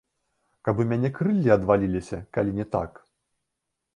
[0.67, 2.91] Каб у мяне крыллі адваліліся, калі не так!